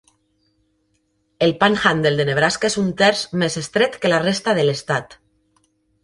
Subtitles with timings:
[1.47, 5.15] El Panhandle de Nebraska és un terç més estret que la resta de l'Estat.